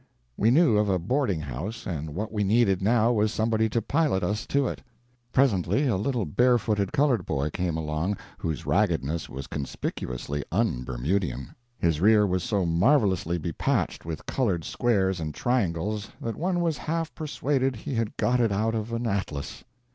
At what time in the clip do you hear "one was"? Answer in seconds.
16.35-16.79